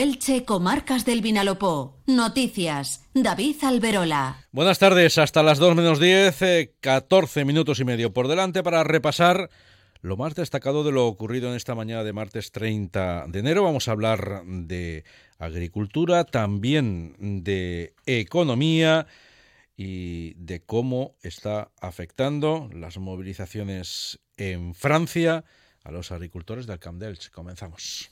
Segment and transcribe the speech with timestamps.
[0.00, 2.00] Elche, Comarcas del Vinalopó.
[2.06, 3.06] Noticias.
[3.12, 4.46] David Alberola.
[4.50, 8.82] Buenas tardes, hasta las 2 menos 10, 14 eh, minutos y medio por delante para
[8.82, 9.50] repasar
[10.00, 13.62] lo más destacado de lo ocurrido en esta mañana de martes 30 de enero.
[13.62, 15.04] Vamos a hablar de
[15.38, 19.06] agricultura, también de economía
[19.76, 25.44] y de cómo está afectando las movilizaciones en Francia
[25.84, 27.30] a los agricultores del Camp d'Elche.
[27.30, 28.10] Comenzamos.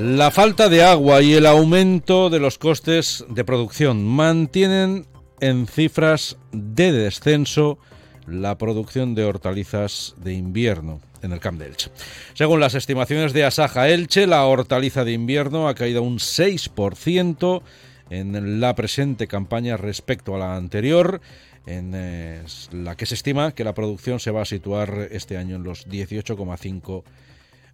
[0.00, 5.06] La falta de agua y el aumento de los costes de producción mantienen
[5.40, 7.78] en cifras de descenso
[8.26, 11.90] la producción de hortalizas de invierno en el Camp de Elche.
[12.34, 17.62] Según las estimaciones de Asaja Elche, la hortaliza de invierno ha caído un 6%
[18.10, 21.20] en la presente campaña respecto a la anterior,
[21.66, 25.56] en eh, la que se estima que la producción se va a situar este año
[25.56, 27.04] en los 18,5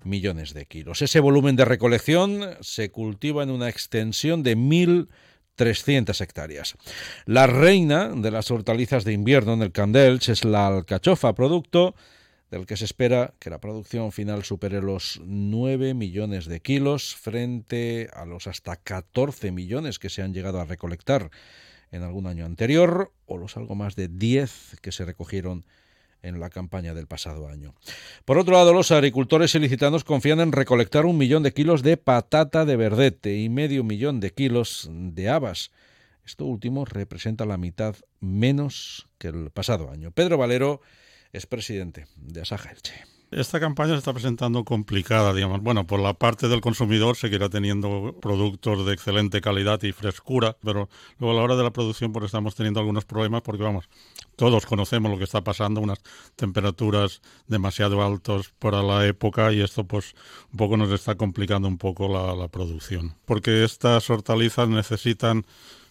[0.05, 1.03] millones de kilos.
[1.03, 6.77] Ese volumen de recolección se cultiva en una extensión de 1.300 hectáreas.
[7.27, 11.95] La reina de las hortalizas de invierno en el Candelch es la alcachofa, producto
[12.51, 18.09] del que se espera que la producción final supere los 9 millones de kilos frente
[18.13, 21.31] a los hasta 14 millones que se han llegado a recolectar
[21.93, 25.65] en algún año anterior o los algo más de 10 que se recogieron
[26.23, 27.75] en la campaña del pasado año.
[28.25, 32.65] Por otro lado, los agricultores ilicitanos confían en recolectar un millón de kilos de patata
[32.65, 35.71] de verdete y medio millón de kilos de habas.
[36.27, 40.11] Esto último representa la mitad menos que el pasado año.
[40.11, 40.81] Pedro Valero
[41.33, 43.20] es presidente de Asaja Elche.
[43.31, 45.63] Esta campaña se está presentando complicada, digamos.
[45.63, 50.89] Bueno, por la parte del consumidor seguirá teniendo productos de excelente calidad y frescura, pero
[51.21, 53.89] luego a la hora de la producción pues estamos teniendo algunos problemas porque, vamos,
[54.35, 56.01] todos conocemos lo que está pasando, unas
[56.35, 60.15] temperaturas demasiado altas para la época y esto pues
[60.51, 63.15] un poco nos está complicando un poco la, la producción.
[63.27, 65.47] Porque estas hortalizas necesitan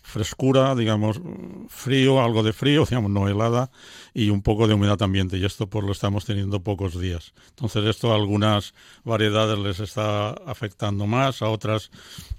[0.10, 1.22] frescura, digamos,
[1.68, 3.72] frío, algo de frío, digamos, no helada,
[4.14, 7.34] y un poco de humedad ambiente, y esto pues lo estamos teniendo pocos días.
[7.50, 11.92] Entonces esto a algunas variedades les está afectando más, a otras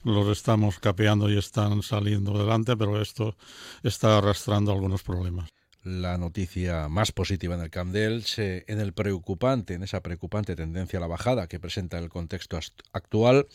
[0.05, 3.37] los estamos capeando y están saliendo adelante, pero esto
[3.83, 9.83] está arrastrando algunos problemas la noticia más positiva en el Camp en el preocupante, en
[9.83, 12.59] esa preocupante tendencia a la bajada que presenta el contexto
[12.93, 13.47] actual,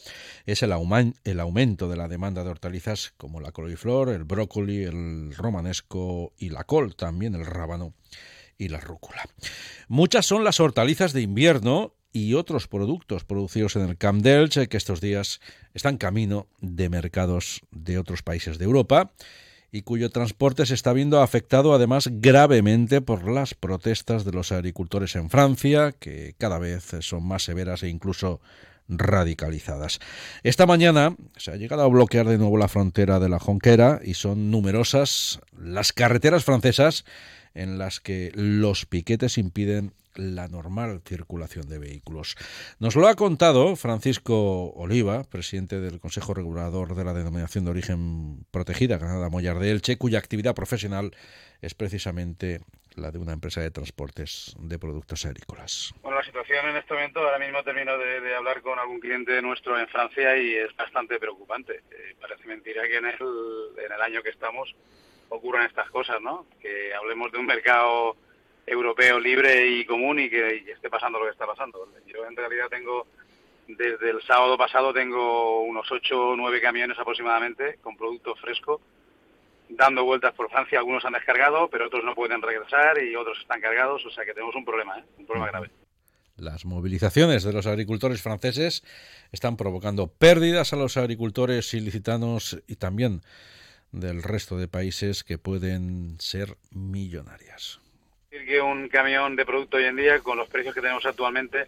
[0.45, 6.33] es el, aumento de la demanda de hortalizas como la coliflor, el brócoli, el romanesco
[6.37, 7.93] y la col, también el rábano
[8.57, 9.23] y la rúcula.
[9.87, 15.01] Muchas son las hortalizas de invierno y otros productos producidos en el Camp que estos
[15.01, 15.41] días
[15.73, 19.11] están camino de mercados de otros países de Europa
[19.75, 25.17] y cuyo transporte se está viendo afectado además gravemente por las protestas de los agricultores
[25.17, 28.39] en Francia, que cada vez son más severas e incluso
[28.87, 29.99] radicalizadas.
[30.43, 34.13] Esta mañana se ha llegado a bloquear de nuevo la frontera de la Jonquera y
[34.13, 37.03] son numerosas las carreteras francesas
[37.53, 42.35] en las que los piquetes impiden la normal circulación de vehículos.
[42.79, 48.45] Nos lo ha contado Francisco Oliva, presidente del Consejo Regulador de la Denominación de Origen
[48.51, 51.11] Protegida, Granada Mollar de Elche, cuya actividad profesional
[51.61, 52.61] es precisamente
[52.95, 55.93] la de una empresa de transportes de productos agrícolas.
[56.01, 59.77] Bueno, la situación en este momento, ahora mismo termino de, hablar con algún cliente nuestro
[59.79, 61.83] en Francia y es bastante preocupante.
[61.91, 63.15] Eh, parece mentira que en el,
[63.85, 64.73] en el año que estamos
[65.29, 66.45] ocurran estas cosas, ¿no?
[66.61, 68.15] Que hablemos de un mercado
[68.65, 71.87] europeo libre y común y que esté pasando lo que está pasando.
[72.07, 73.07] Yo en realidad tengo,
[73.67, 78.81] desde el sábado pasado tengo unos 8 o 9 camiones aproximadamente con producto fresco
[79.69, 80.79] dando vueltas por Francia.
[80.79, 84.05] Algunos han descargado, pero otros no pueden regresar y otros están cargados.
[84.05, 85.03] O sea que tenemos un problema, ¿eh?
[85.17, 85.69] un problema grave.
[86.37, 88.83] Las movilizaciones de los agricultores franceses
[89.31, 93.21] están provocando pérdidas a los agricultores ilicitanos y también
[93.93, 97.79] del resto de países que pueden ser millonarias
[98.44, 101.68] que un camión de producto hoy en día, con los precios que tenemos actualmente,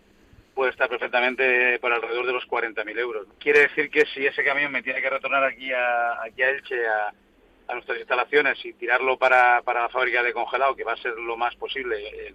[0.53, 3.27] puede estar perfectamente por alrededor de los 40.000 euros.
[3.39, 6.87] Quiere decir que si ese camión me tiene que retornar aquí a, aquí a Elche,
[6.87, 7.13] a,
[7.73, 11.37] nuestras instalaciones y tirarlo para, para, la fábrica de congelado, que va a ser lo
[11.37, 12.33] más posible,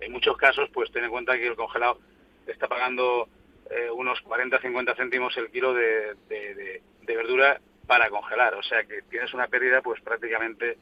[0.00, 2.00] en, muchos casos, pues ten en cuenta que el congelado
[2.48, 3.28] está pagando
[3.70, 8.54] eh, unos 40-50 céntimos el kilo de, de, de verdura para congelar.
[8.54, 10.76] O sea que tienes una pérdida pues prácticamente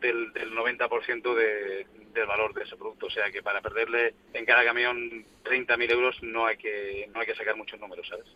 [0.00, 3.06] del, del 90% de, del valor de ese producto.
[3.06, 7.26] O sea que para perderle en cada camión 30.000 euros no hay que no hay
[7.26, 8.26] que sacar muchos números, ¿sabes?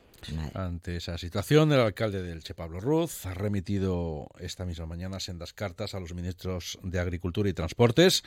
[0.55, 5.53] Ante esa situación, el alcalde del Che, Pablo Ruz, ha remitido esta misma mañana sendas
[5.53, 8.25] cartas a los ministros de Agricultura y Transportes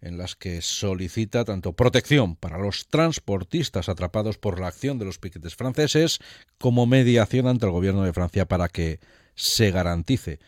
[0.00, 5.18] en las que solicita tanto protección para los transportistas atrapados por la acción de los
[5.18, 6.20] piquetes franceses
[6.58, 9.00] como mediación ante el gobierno de Francia para que
[9.34, 10.38] se garantice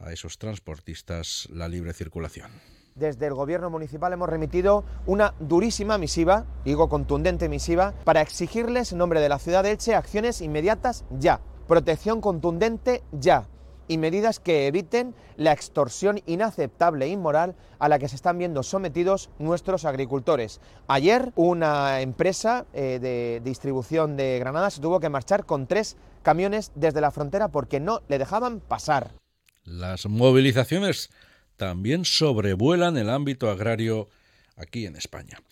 [0.00, 2.50] a esos transportistas la libre circulación.
[2.94, 8.98] Desde el Gobierno municipal hemos remitido una durísima misiva, digo contundente misiva, para exigirles en
[8.98, 13.46] nombre de la ciudad de Elche acciones inmediatas ya, protección contundente ya
[13.86, 18.62] y medidas que eviten la extorsión inaceptable e inmoral a la que se están viendo
[18.62, 20.60] sometidos nuestros agricultores.
[20.86, 26.70] Ayer una empresa eh, de distribución de Granada se tuvo que marchar con tres camiones
[26.76, 29.19] desde la frontera porque no le dejaban pasar.
[29.64, 31.10] Las movilizaciones
[31.56, 34.08] también sobrevuelan el ámbito agrario
[34.56, 35.42] aquí en España.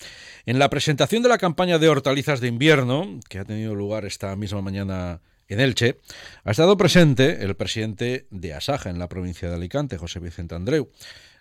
[0.47, 4.35] En la presentación de la campaña de hortalizas de invierno, que ha tenido lugar esta
[4.37, 5.99] misma mañana en Elche,
[6.45, 10.91] ha estado presente el presidente de Asaja en la provincia de Alicante, José Vicente Andreu,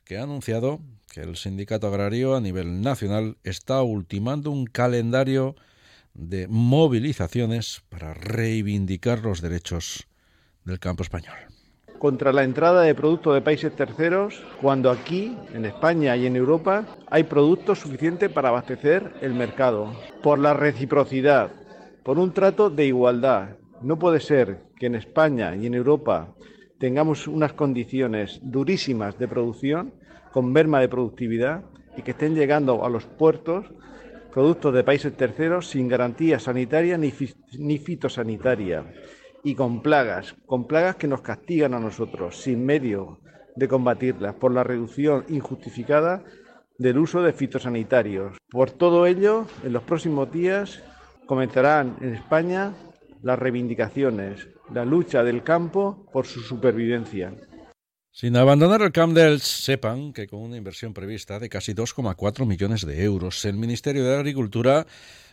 [0.06, 0.80] que ha anunciado
[1.12, 5.56] que el sindicato agrario a nivel nacional está ultimando un calendario
[6.14, 10.08] de movilizaciones para reivindicar los derechos
[10.64, 11.36] del campo español
[12.00, 16.86] contra la entrada de productos de países terceros cuando aquí, en España y en Europa,
[17.10, 19.94] hay productos suficientes para abastecer el mercado.
[20.22, 21.52] Por la reciprocidad,
[22.04, 23.58] por un trato de igualdad.
[23.82, 26.34] No puede ser que en España y en Europa
[26.80, 29.94] tengamos unas condiciones durísimas de producción,
[30.32, 31.64] con merma de productividad,
[31.96, 33.66] y que estén llegando a los puertos
[34.32, 37.12] productos de países terceros sin garantía sanitaria ni,
[37.58, 38.86] ni fitosanitaria
[39.44, 43.20] y con plagas, con plagas que nos castigan a nosotros, sin medio
[43.56, 46.24] de combatirlas, por la reducción injustificada
[46.78, 48.38] del uso de fitosanitarios.
[48.50, 50.84] Por todo ello, en los próximos días
[51.26, 52.74] comenzarán en España
[53.24, 57.34] las reivindicaciones, la lucha del campo por su supervivencia.
[58.12, 63.04] Sin abandonar el Camp sepan que con una inversión prevista de casi 2,4 millones de
[63.04, 64.88] euros, el Ministerio de Agricultura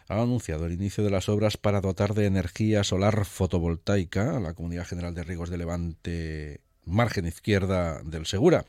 [0.09, 4.55] ha anunciado el inicio de las obras para dotar de energía solar fotovoltaica a la
[4.55, 8.67] Comunidad General de Riegos de Levante margen izquierda del Segura.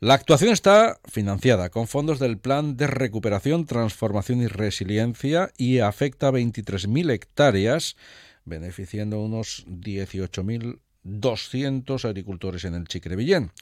[0.00, 6.28] La actuación está financiada con fondos del Plan de Recuperación, Transformación y Resiliencia y afecta
[6.28, 7.96] a 23.000 hectáreas,
[8.44, 13.52] beneficiando a unos 18.000 200 agricultores en el Chicrevillén.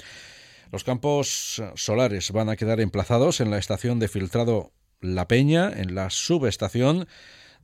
[0.71, 4.73] Los campos solares van a quedar emplazados en la estación de filtrado
[5.03, 7.07] La Peña, en la subestación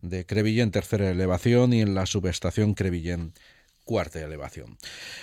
[0.03, 3.33] de Crevillén tercera elevación y en la subestación Crevillén
[3.85, 4.77] cuarta elevación.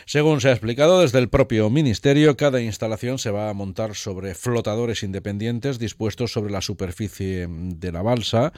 [0.08, 4.34] Según se ha explicado desde el propio Ministerio, cada instalación se va a montar sobre
[4.34, 8.54] flotadores independientes dispuestos sobre la superficie de la balsa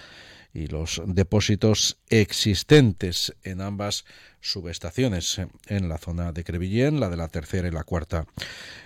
[0.54, 4.06] y los depósitos existentes en ambas
[4.52, 8.26] subestaciones, en la zona de Crevillén, la de la tercera y la cuarta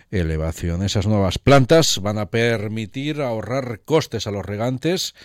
[0.09, 0.83] elevación.
[0.83, 5.15] Esas nuevas plantas van a permitir ahorrar costes a los regantes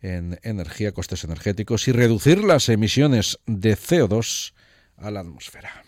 [0.00, 4.52] en energía, costes energéticos y reducir las emisiones de CO2
[4.96, 5.87] a la atmósfera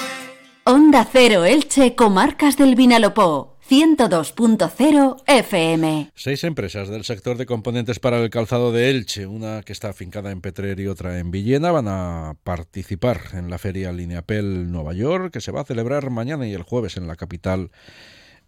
[0.63, 3.57] Onda Cero Elche, Comarcas del Vinalopó.
[3.67, 6.11] 102.0 FM.
[6.13, 10.29] Seis empresas del sector de componentes para el calzado de Elche, una que está afincada
[10.29, 15.33] en Petrer y otra en Villena, van a participar en la feria Lineapel Nueva York,
[15.33, 17.71] que se va a celebrar mañana y el jueves en la capital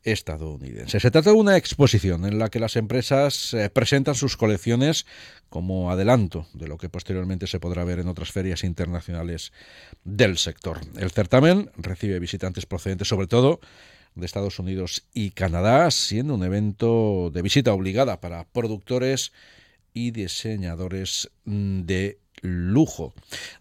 [0.04, 1.00] estadounidense.
[1.00, 5.06] Se trata de una exposición en la que las empresas eh, presentan sus colecciones
[5.50, 9.54] como adelanto de lo que posteriormente se podrá ver en otras ferias internacionales
[10.04, 10.80] del sector.
[10.98, 13.60] El certamen recibe visitantes procedentes sobre todo
[14.16, 19.32] de Estados Unidos y Canadá, siendo un evento de visita obligada para productores
[19.94, 23.14] y diseñadores mm, de lujo.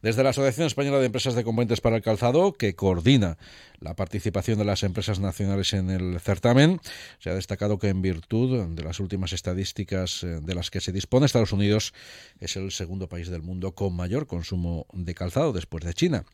[0.03, 3.39] Desde la Asociación Española de Empresas de Componentes para el Calzado, que coordina
[3.81, 6.81] la participación de las empresas nacionales en el certamen,
[7.19, 10.93] se ha destacado que en virtud de las últimas estadísticas eh, de las que se
[10.93, 11.93] dispone, Estados Unidos
[12.41, 16.25] es el segundo país del mundo con mayor consumo de calzado después de China.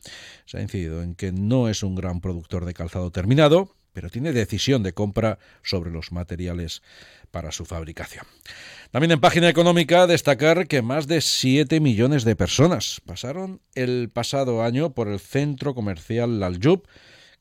[0.45, 4.31] Se ha incidido en que no es un gran productor de calzado terminado, pero tiene
[4.31, 6.81] decisión de compra sobre los materiales
[7.31, 8.25] para su fabricación.
[8.91, 14.63] También en página económica destacar que más de 7 millones de personas pasaron el pasado
[14.63, 16.87] año por el centro comercial Laljub,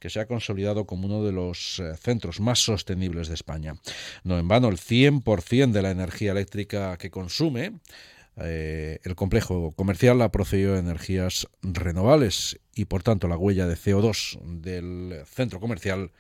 [0.01, 3.77] que se ha consolidado como uno de los eh, centros más sostenibles de España.
[4.25, 7.75] No en vano, el 100% de la energía eléctrica que consume
[8.41, 13.77] eh, el complejo comercial ha procedido de energías renovables y por tanto la huella de
[13.77, 16.13] CO2 del centro comercial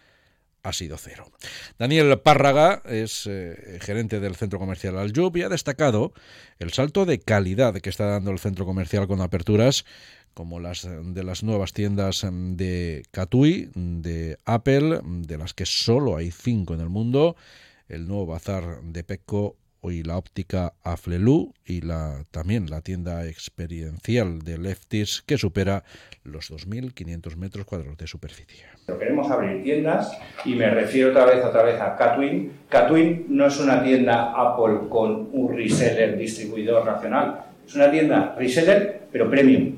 [0.68, 1.30] ha sido cero.
[1.78, 6.12] Daniel Párraga es eh, gerente del centro comercial Aljub y ha destacado
[6.58, 9.84] el salto de calidad que está dando el centro comercial con aperturas
[10.34, 16.30] como las de las nuevas tiendas de Catui, de Apple, de las que solo hay
[16.30, 17.34] cinco en el mundo,
[17.88, 24.40] el nuevo bazar de Pecco y la óptica Aflelu y la, también la tienda experiencial
[24.40, 25.84] de Leftis que supera
[26.24, 28.64] los 2.500 metros cuadrados de superficie.
[28.86, 32.52] Queremos abrir tiendas y me refiero otra vez, otra vez a Catwin.
[32.68, 39.02] Catwin no es una tienda Apple con un reseller distribuidor nacional, es una tienda reseller
[39.12, 39.76] pero premium,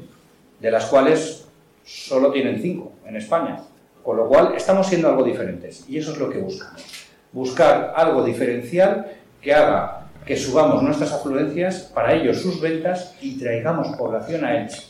[0.61, 1.47] de las cuales
[1.85, 3.61] solo tienen cinco en España.
[4.03, 7.07] Con lo cual estamos siendo algo diferentes y eso es lo que buscamos.
[7.33, 13.97] Buscar algo diferencial que haga que subamos nuestras afluencias, para ello sus ventas y traigamos
[13.97, 14.83] población a Elche.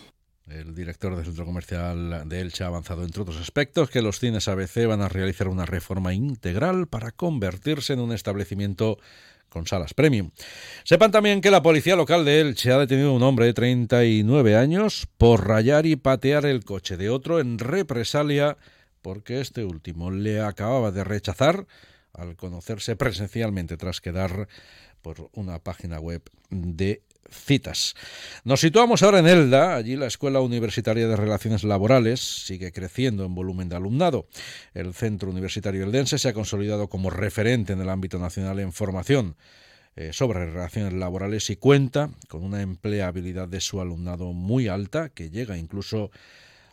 [0.49, 4.49] El director del centro comercial de Elche ha avanzado, entre otros aspectos, que los cines
[4.49, 8.99] ABC van a realizar una reforma integral para convertirse en un establecimiento
[9.49, 10.31] con salas premium.
[10.85, 14.57] Sepan también que la policía local de Elche ha detenido a un hombre de 39
[14.57, 18.57] años por rayar y patear el coche de otro en represalia
[19.03, 21.67] porque este último le acababa de rechazar
[22.13, 24.49] al conocerse presencialmente tras quedar
[25.03, 27.95] por una página web de citas.
[28.45, 33.35] Nos situamos ahora en Elda, allí la Escuela Universitaria de Relaciones Laborales sigue creciendo en
[33.35, 34.27] volumen de alumnado.
[34.75, 39.37] El Centro Universitario Eldense se ha consolidado como referente en el ámbito nacional en formación
[39.97, 45.31] eh, sobre relaciones laborales y cuenta con una empleabilidad de su alumnado muy alta que
[45.31, 46.11] llega incluso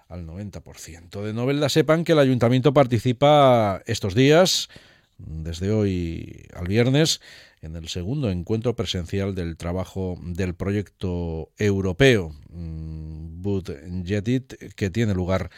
[0.07, 1.21] al 90%.
[1.21, 4.69] De Novelda sepan que el ayuntamiento participa estos días
[5.17, 7.21] desde hoy al viernes
[7.61, 15.49] en el segundo encuentro presencial del trabajo del proyecto europeo mm, Budgetit que tiene lugar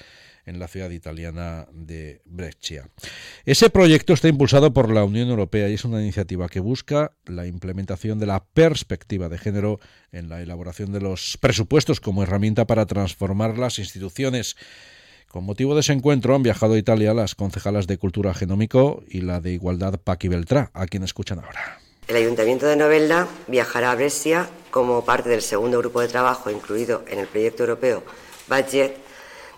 [0.45, 2.89] en la ciudad italiana de Brescia.
[3.45, 7.45] Ese proyecto está impulsado por la Unión Europea y es una iniciativa que busca la
[7.45, 9.79] implementación de la perspectiva de género
[10.11, 14.55] en la elaboración de los presupuestos como herramienta para transformar las instituciones
[15.29, 19.21] con motivo de ese encuentro han viajado a Italia las concejalas de Cultura Genómico y
[19.21, 21.79] la de Igualdad Paqui Beltrá, a quien escuchan ahora.
[22.07, 27.03] El Ayuntamiento de Novelda viajará a Brescia como parte del segundo grupo de trabajo incluido
[27.07, 28.03] en el proyecto europeo
[28.47, 28.97] Budget,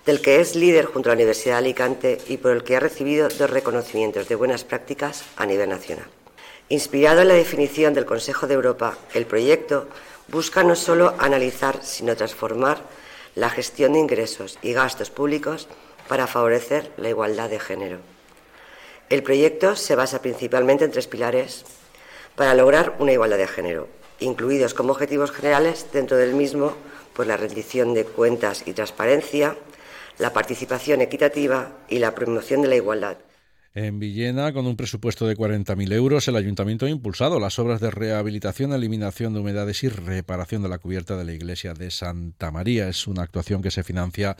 [0.05, 2.81] del que es líder junto a la Universidad de Alicante y por el que ha
[2.81, 6.07] recibido dos reconocimientos de buenas prácticas a nivel nacional.
[6.67, 9.87] Inspirado en la definición del Consejo de Europa, el proyecto
[10.27, 12.81] busca no solo analizar, sino transformar
[13.35, 15.67] la gestión de ingresos y gastos públicos
[16.07, 17.99] para favorecer la igualdad de género.
[19.09, 21.65] El proyecto se basa principalmente en tres pilares
[22.35, 23.87] para lograr una igualdad de género,
[24.19, 26.75] incluidos como objetivos generales dentro del mismo
[27.13, 29.55] por la rendición de cuentas y transparencia,
[30.17, 33.17] la participación equitativa y la promoción de la igualdad.
[33.73, 37.89] En Villena, con un presupuesto de 40.000 euros, el ayuntamiento ha impulsado las obras de
[37.89, 42.89] rehabilitación, eliminación de humedades y reparación de la cubierta de la iglesia de Santa María.
[42.89, 44.35] Es una actuación que se financia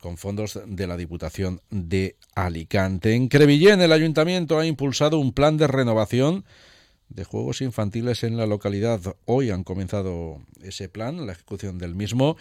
[0.00, 3.14] con fondos de la Diputación de Alicante.
[3.14, 6.44] En Crevillén, el ayuntamiento ha impulsado un plan de renovación
[7.08, 9.00] de juegos infantiles en la localidad.
[9.24, 12.36] Hoy han comenzado ese plan, la ejecución del mismo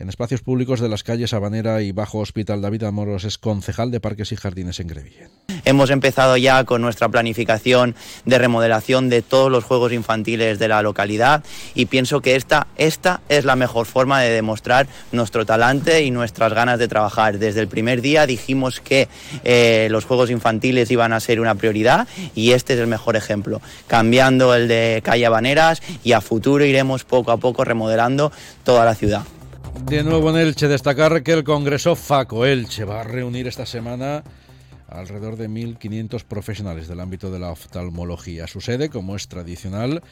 [0.00, 2.62] en espacios públicos de las calles Habanera y Bajo Hospital.
[2.62, 5.28] David Amoros es concejal de Parques y Jardines en Grevillén.
[5.66, 10.80] Hemos empezado ya con nuestra planificación de remodelación de todos los juegos infantiles de la
[10.80, 16.10] localidad y pienso que esta, esta es la mejor forma de demostrar nuestro talante y
[16.10, 17.38] nuestras ganas de trabajar.
[17.38, 19.08] Desde el primer día dijimos que
[19.44, 23.60] eh, los juegos infantiles iban a ser una prioridad y este es el mejor ejemplo.
[23.86, 28.32] Cambiando el de calle Habaneras y a futuro iremos poco a poco remodelando
[28.64, 29.24] toda la ciudad.
[29.86, 34.22] De nuevo en Elche, destacar que el Congreso FACO Elche va a reunir esta semana
[34.88, 38.46] alrededor de 1.500 profesionales del ámbito de la oftalmología.
[38.46, 40.02] Su sede, como es tradicional,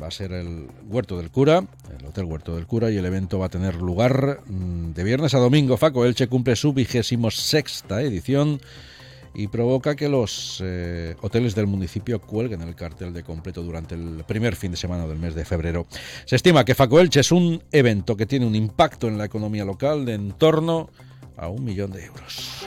[0.00, 1.64] va a ser el Huerto del Cura,
[1.98, 5.34] el Hotel Huerto del Cura, y el evento va a tener lugar mm, de viernes
[5.34, 5.76] a domingo.
[5.76, 8.60] FACO Elche cumple su vigésimo sexta edición
[9.38, 14.24] y provoca que los eh, hoteles del municipio cuelguen el cartel de completo durante el
[14.26, 15.86] primer fin de semana del mes de febrero.
[16.24, 20.04] Se estima que Facoelche es un evento que tiene un impacto en la economía local
[20.04, 20.90] de en torno
[21.36, 22.66] a un millón de euros.